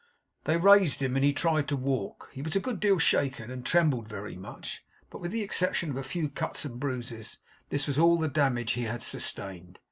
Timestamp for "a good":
2.55-2.79